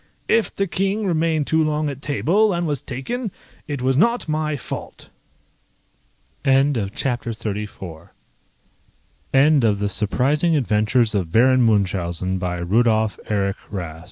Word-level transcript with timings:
If 0.27 0.55
the 0.55 0.65
King 0.65 1.05
remained 1.05 1.45
too 1.45 1.63
long 1.63 1.87
at 1.87 2.01
table, 2.01 2.53
and 2.53 2.65
was 2.65 2.81
taken, 2.81 3.31
it 3.67 3.83
was 3.83 3.95
not 3.95 4.27
my 4.27 4.57
fault. 4.57 5.11
End 6.43 6.75
of 6.75 6.85
the 6.95 7.03
Project 7.03 7.25
Gutenberg 7.43 8.09
EBook 9.31 9.63
of 9.63 9.77
The 9.77 9.87
Surprising 9.89 10.55
Adventures 10.55 11.13
of 11.13 11.31
Baron 11.31 11.61
Munchausen, 11.61 12.39
by 12.39 12.57
Rudolph 12.57 13.19
Erich 13.29 13.57